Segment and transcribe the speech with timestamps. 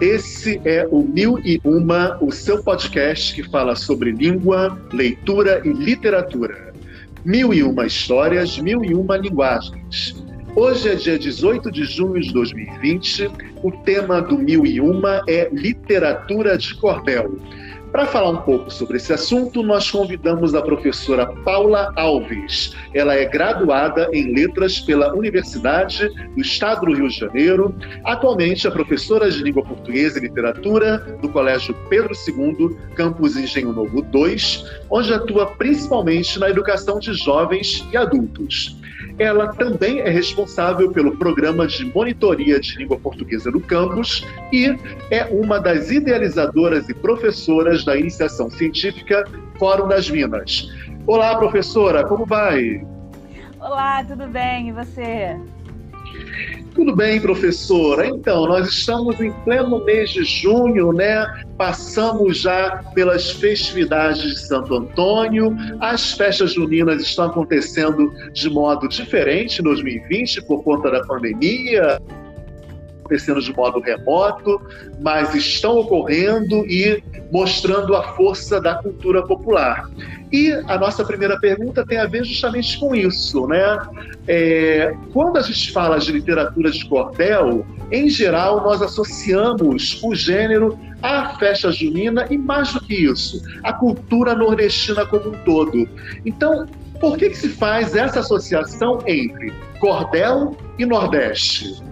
[0.00, 5.72] Esse é o Mil e Uma, o seu podcast que fala sobre língua, leitura e
[5.72, 6.72] literatura.
[7.24, 10.14] Mil e uma histórias, mil e uma linguagens.
[10.54, 13.28] Hoje é dia 18 de junho de 2020.
[13.60, 17.36] O tema do Mil e Uma é literatura de cordel.
[17.92, 22.76] Para falar um pouco sobre esse assunto, nós convidamos a professora Paula Alves.
[22.92, 27.74] Ela é graduada em Letras pela Universidade do Estado do Rio de Janeiro.
[28.04, 34.02] Atualmente é professora de Língua Portuguesa e Literatura do Colégio Pedro II, campus Engenho Novo
[34.02, 38.76] 2, onde atua principalmente na educação de jovens e adultos.
[39.18, 44.76] Ela também é responsável pelo programa de monitoria de língua portuguesa no campus e
[45.10, 49.24] é uma das idealizadoras e professoras da iniciação científica
[49.58, 50.68] Fórum das Minas.
[51.04, 52.86] Olá, professora, como vai?
[53.58, 54.68] Olá, tudo bem?
[54.68, 55.36] E você?
[56.74, 58.06] Tudo bem, professora?
[58.06, 61.26] Então, nós estamos em pleno mês de junho, né?
[61.56, 69.58] Passamos já pelas festividades de Santo Antônio, as festas juninas estão acontecendo de modo diferente
[69.60, 72.00] em 2020 por conta da pandemia
[73.08, 74.60] acontecendo de modo remoto,
[75.00, 79.88] mas estão ocorrendo e mostrando a força da cultura popular.
[80.30, 83.78] E a nossa primeira pergunta tem a ver justamente com isso, né?
[84.26, 90.78] É, quando a gente fala de literatura de cordel, em geral nós associamos o gênero
[91.02, 95.88] à festa junina e mais do que isso, à cultura nordestina como um todo.
[96.26, 96.66] Então,
[97.00, 101.88] por que, que se faz essa associação entre cordel e nordeste?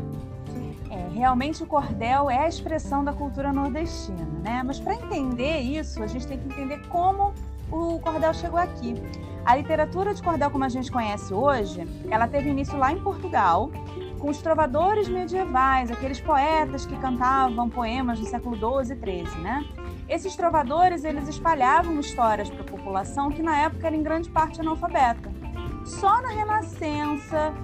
[1.17, 4.63] Realmente o cordel é a expressão da cultura nordestina, né?
[4.65, 7.33] Mas para entender isso, a gente tem que entender como
[7.71, 8.95] o cordel chegou aqui.
[9.45, 13.71] A literatura de cordel como a gente conhece hoje, ela teve início lá em Portugal,
[14.19, 19.65] com os trovadores medievais, aqueles poetas que cantavam poemas do século 12 e 13, né?
[20.09, 24.61] Esses trovadores, eles espalhavam histórias para a população que na época era em grande parte
[24.61, 25.31] analfabeta.
[25.85, 27.55] Só na Renascença,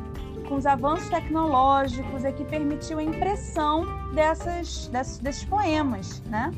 [0.52, 6.50] com os avanços tecnológicos é que permitiu a impressão dessas, desses, desses poemas, né?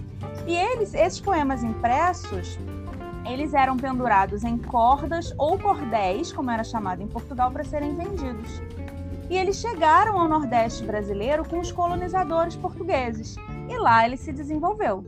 [0.48, 2.58] E eles, esses poemas impressos,
[3.24, 8.60] eles eram pendurados em cordas ou cordéis, como era chamado em Portugal, para serem vendidos.
[9.30, 13.36] E eles chegaram ao Nordeste brasileiro com os colonizadores portugueses.
[13.68, 15.04] E lá ele se desenvolveu.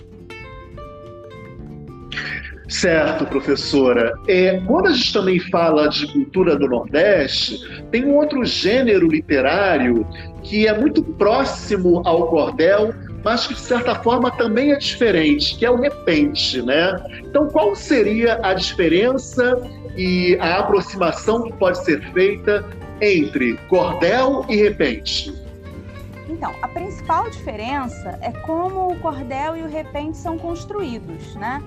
[2.69, 4.19] Certo, professora.
[4.27, 7.60] É, quando a gente também fala de cultura do Nordeste,
[7.93, 10.06] tem um outro gênero literário
[10.43, 12.93] que é muito próximo ao cordel,
[13.25, 16.97] mas que de certa forma também é diferente, que é o repente, né?
[17.25, 19.60] Então, qual seria a diferença
[19.97, 22.65] e a aproximação que pode ser feita
[23.00, 25.33] entre cordel e repente?
[26.28, 31.62] Então, a principal diferença é como o cordel e o repente são construídos, né?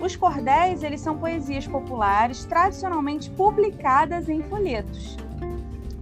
[0.00, 5.16] Os cordéis, eles são poesias populares tradicionalmente publicadas em folhetos.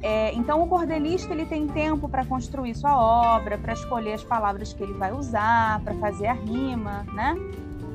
[0.02, 4.72] É, então, o cordelista ele tem tempo para construir sua obra, para escolher as palavras
[4.72, 7.36] que ele vai usar, para fazer a rima, né?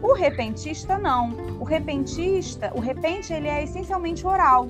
[0.02, 1.31] O repentista não.
[1.59, 4.69] O repentista, o repente ele é essencialmente oral.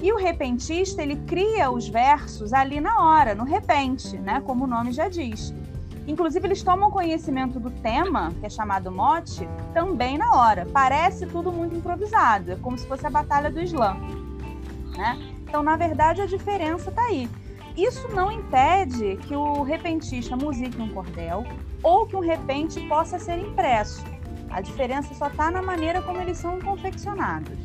[0.00, 4.40] E o repentista ele cria os versos ali na hora, no repente, né?
[4.46, 5.52] Como o nome já diz.
[6.12, 10.66] Inclusive, eles tomam conhecimento do tema, que é chamado mote, também na hora.
[10.70, 13.96] Parece tudo muito improvisado, é como se fosse a Batalha do Islã.
[14.94, 15.18] Né?
[15.48, 17.26] Então, na verdade, a diferença está aí.
[17.74, 21.46] Isso não impede que o repentista musique um cordel
[21.82, 24.04] ou que um repente possa ser impresso.
[24.50, 27.56] A diferença só está na maneira como eles são confeccionados.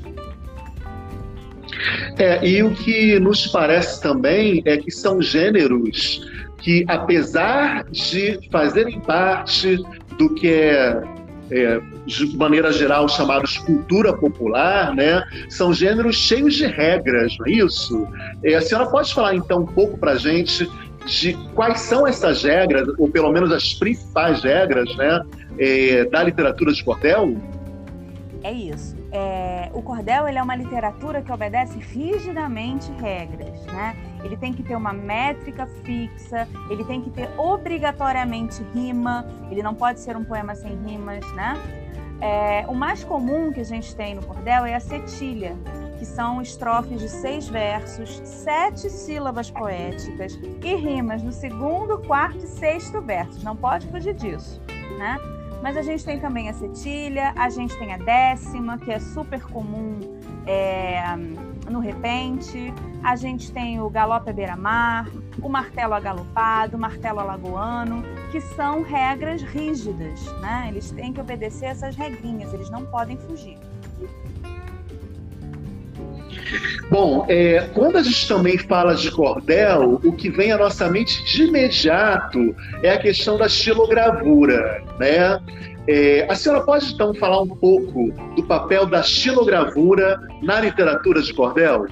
[2.17, 6.21] É, e o que nos parece também é que são gêneros
[6.57, 9.77] que, apesar de fazerem parte
[10.17, 11.03] do que é,
[11.51, 17.51] é de maneira geral, chamados cultura popular, né, são gêneros cheios de regras, não é
[17.51, 18.07] isso?
[18.43, 20.69] É, a senhora pode falar, então, um pouco para a gente
[21.05, 25.21] de quais são essas regras, ou pelo menos as principais regras, né,
[25.59, 27.37] é, da literatura de cordel?
[28.43, 28.96] É isso.
[29.11, 33.95] É, o cordel ele é uma literatura que obedece rigidamente regras, né?
[34.23, 39.73] Ele tem que ter uma métrica fixa, ele tem que ter obrigatoriamente rima, ele não
[39.73, 41.55] pode ser um poema sem rimas, né?
[42.19, 45.55] É, o mais comum que a gente tem no cordel é a cetilha,
[45.97, 52.47] que são estrofes de seis versos, sete sílabas poéticas e rimas no segundo, quarto e
[52.47, 53.43] sexto versos.
[53.43, 54.61] Não pode fugir disso,
[54.97, 55.17] né?
[55.61, 59.41] Mas a gente tem também a cetilha, a gente tem a décima, que é super
[59.43, 59.99] comum
[60.47, 61.01] é,
[61.69, 62.73] no repente,
[63.03, 65.09] a gente tem o galope à beira-mar,
[65.41, 68.01] o martelo agalopado, o martelo alagoano,
[68.31, 70.67] que são regras rígidas, né?
[70.69, 73.57] Eles têm que obedecer essas regrinhas, eles não podem fugir.
[76.89, 81.23] Bom, é, quando a gente também fala de cordel, o que vem à nossa mente
[81.25, 85.39] de imediato é a questão da xilogravura, né?
[85.87, 91.33] É, a senhora pode então falar um pouco do papel da xilogravura na literatura de
[91.33, 91.85] cordel?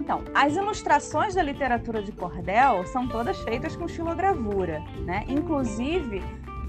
[0.00, 5.24] Então, as ilustrações da literatura de cordel são todas feitas com xilogravura, né?
[5.28, 6.22] Inclusive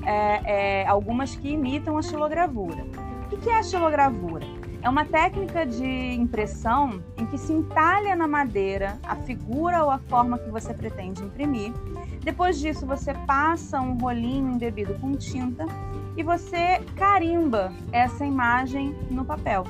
[0.05, 2.85] é, é, algumas que imitam a xilogravura.
[3.31, 4.45] O que é a xilogravura?
[4.85, 9.97] É uma técnica de impressão em que se entalha na madeira a figura ou a
[9.97, 11.73] forma que você pretende imprimir.
[12.23, 15.65] Depois disso, você passa um rolinho embebido com tinta
[16.15, 19.63] e você carimba essa imagem no papel.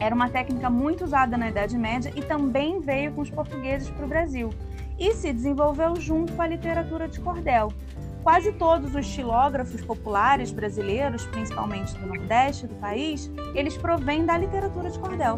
[0.00, 4.06] Era uma técnica muito usada na Idade Média e também veio com os portugueses para
[4.06, 4.48] o Brasil
[4.98, 7.70] e se desenvolveu junto com a literatura de cordel.
[8.22, 14.90] Quase todos os xilógrafos populares brasileiros, principalmente do Nordeste do país, eles provêm da literatura
[14.90, 15.36] de cordel.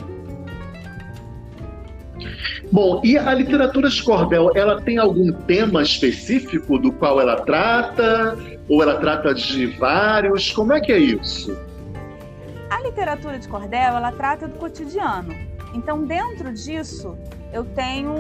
[2.71, 8.37] Bom, e a literatura de cordel, ela tem algum tema específico do qual ela trata?
[8.69, 10.51] Ou ela trata de vários?
[10.51, 11.57] Como é que é isso?
[12.71, 15.35] A literatura de cordel, ela trata do cotidiano.
[15.75, 17.17] Então, dentro disso,
[17.53, 18.13] eu tenho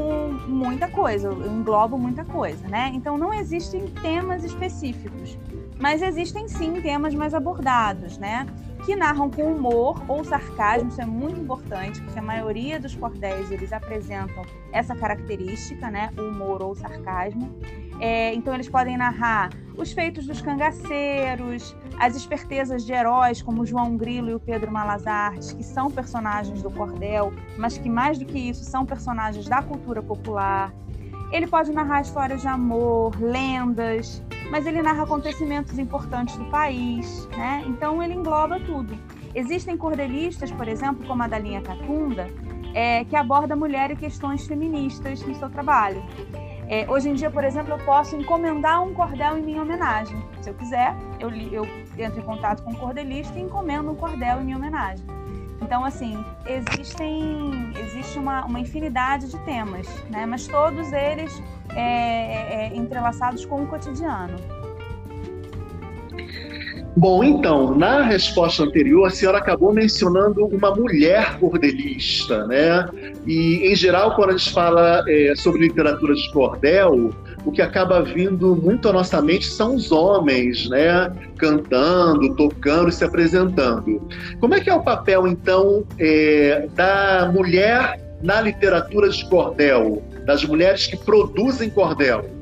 [0.46, 2.90] muita coisa, eu englobo muita coisa, né?
[2.94, 5.38] Então não existem temas específicos,
[5.78, 8.46] mas existem sim temas mais abordados, né?
[8.84, 13.50] Que narram com humor ou sarcasmo, isso é muito importante, porque a maioria dos cordéis
[13.50, 16.10] eles apresentam essa característica, né?
[16.18, 17.50] O humor ou sarcasmo.
[18.02, 23.96] É, então eles podem narrar os feitos dos cangaceiros, as espertezas de heróis como João
[23.96, 28.36] Grilo e o Pedro Malazarte, que são personagens do cordel, mas que mais do que
[28.36, 30.74] isso são personagens da cultura popular.
[31.30, 34.20] Ele pode narrar histórias de amor, lendas,
[34.50, 37.62] mas ele narra acontecimentos importantes do país, né?
[37.68, 38.98] Então ele engloba tudo.
[39.32, 42.28] Existem cordelistas, por exemplo, como a da linha Catunda,
[42.74, 46.02] é, que aborda mulher e questões feministas no seu trabalho.
[46.72, 50.16] É, hoje em dia, por exemplo, eu posso encomendar um cordel em minha homenagem.
[50.40, 51.66] Se eu quiser, eu, eu
[51.98, 55.04] entro em contato com um cordelista e encomendo um cordel em minha homenagem.
[55.60, 60.24] Então, assim, existem, existe uma, uma infinidade de temas, né?
[60.24, 61.42] mas todos eles
[61.76, 64.38] é, é, é entrelaçados com o cotidiano.
[66.94, 72.86] Bom, então, na resposta anterior, a senhora acabou mencionando uma mulher cordelista, né?
[73.26, 77.10] E, em geral, quando a gente fala é, sobre literatura de cordel,
[77.46, 81.10] o que acaba vindo muito à nossa mente são os homens, né?
[81.38, 84.06] Cantando, tocando, se apresentando.
[84.38, 90.44] Como é que é o papel, então, é, da mulher na literatura de cordel, das
[90.44, 92.41] mulheres que produzem cordel?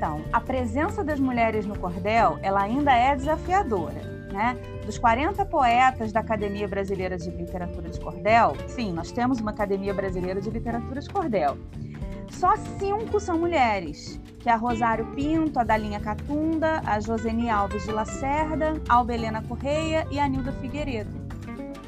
[0.00, 4.00] Então, a presença das mulheres no cordel, ela ainda é desafiadora.
[4.32, 4.56] Né?
[4.86, 9.92] Dos 40 poetas da Academia Brasileira de Literatura de Cordel, sim, nós temos uma Academia
[9.92, 11.58] Brasileira de Literatura de Cordel.
[12.30, 17.84] Só cinco são mulheres, que é a Rosário Pinto, a Dalinha Catunda, a Joseni Alves
[17.84, 21.12] de Lacerda, a Albelena Correia e a Nilda Figueiredo.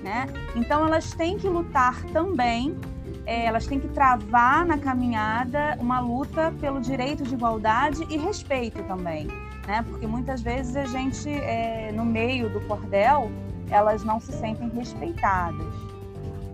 [0.03, 0.27] Né?
[0.55, 2.79] Então elas têm que lutar também
[3.27, 8.83] é, elas têm que travar na caminhada uma luta pelo direito de igualdade e respeito
[8.85, 9.27] também,
[9.67, 9.85] né?
[9.89, 13.31] Porque muitas vezes a gente, é, no meio do cordel,
[13.71, 15.73] elas não se sentem respeitadas.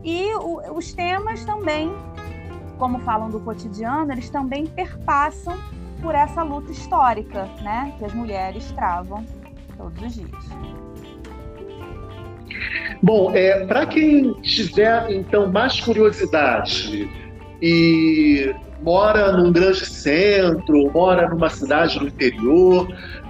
[0.04, 1.90] E o, os temas também,
[2.78, 5.58] como falam do cotidiano, eles também perpassam
[6.00, 7.94] por essa luta histórica, né?
[7.98, 9.24] Que as mulheres travam
[9.76, 10.44] todos os dias.
[13.02, 17.08] Bom, é, para quem tiver então mais curiosidade
[17.62, 18.52] e
[18.82, 22.88] mora num grande centro, mora numa cidade no interior,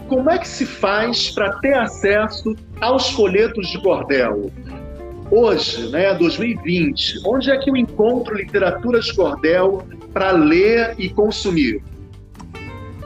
[0.08, 4.50] como é que se faz para ter acesso aos folhetos de cordel?
[5.30, 11.82] Hoje, né, 2020, onde é que eu encontro literatura de cordel para ler e consumir?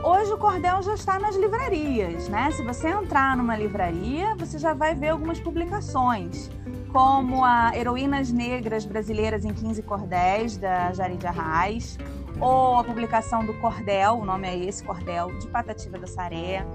[0.04, 2.50] Hoje o cordel já está nas livrarias, né?
[2.50, 6.50] Se você entrar numa livraria, você já vai ver algumas publicações,
[6.92, 11.96] como a Heroínas Negras Brasileiras em 15 Cordéis, da Jari de Arraes,
[12.40, 16.66] ou a publicação do Cordel, o nome é esse, Cordel, de Patativa da Saré,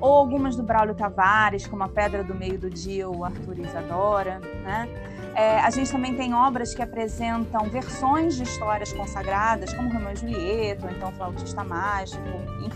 [0.00, 4.40] ou algumas do Braulio Tavares, como A Pedra do Meio do Dia, o Arthur Isadora,
[4.64, 4.88] né?
[5.34, 10.16] É, a gente também tem obras que apresentam versões de histórias consagradas, como Romeu e
[10.16, 12.22] Julieta, ou então Flautista Mágico,
[12.60, 12.70] enfim.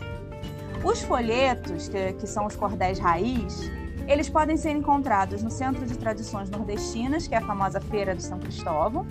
[0.83, 3.71] Os folhetos, que, que são os cordéis raiz,
[4.09, 8.23] eles podem ser encontrados no Centro de Tradições Nordestinas, que é a famosa Feira de
[8.23, 9.07] São Cristóvão,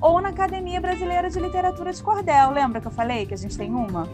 [0.00, 2.50] ou na Academia Brasileira de Literatura de Cordel.
[2.52, 4.08] Lembra que eu falei que a gente tem uma?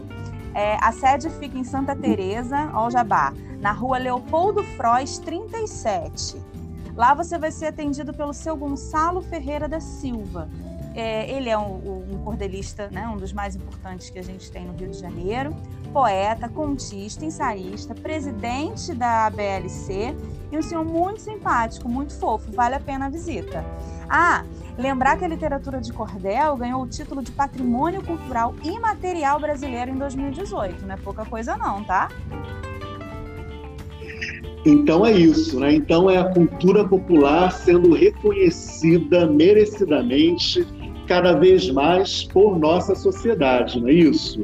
[0.53, 6.54] É, a sede fica em Santa Teresa, ao Jabá, na rua Leopoldo Frois, 37.
[6.95, 10.49] Lá você vai ser atendido pelo seu Gonçalo Ferreira da Silva.
[10.95, 14.65] É, ele é um, um, cordelista, né, um dos mais importantes que a gente tem
[14.65, 15.53] no Rio de Janeiro,
[15.91, 20.15] poeta, contista, ensaísta, presidente da ABLC
[20.49, 23.65] e um senhor muito simpático, muito fofo, vale a pena a visita.
[24.09, 24.45] Ah,
[24.77, 29.97] lembrar que a literatura de cordel ganhou o título de Patrimônio Cultural Imaterial Brasileiro em
[29.97, 32.07] 2018, não é pouca coisa não, tá?
[34.65, 35.75] Então é isso, né?
[35.75, 40.65] Então é a cultura popular sendo reconhecida merecidamente
[41.07, 44.43] cada vez mais por nossa sociedade, não é isso?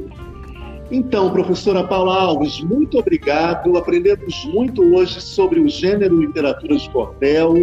[0.92, 3.76] Então, professora Paula Alves, muito obrigado.
[3.78, 7.54] Aprendemos muito hoje sobre o gênero literatura de cordel.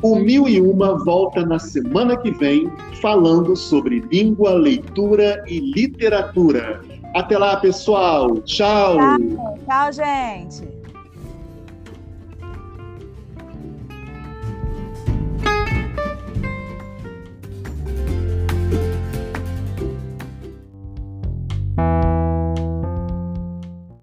[0.00, 2.70] O Mil e Uma volta na semana que vem
[3.00, 6.80] falando sobre língua, leitura e literatura.
[7.14, 8.36] Até lá, pessoal.
[8.42, 8.96] Tchau.
[8.96, 10.81] Tchau, tchau gente.